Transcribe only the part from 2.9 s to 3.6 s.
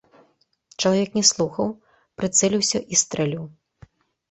і стрэліў.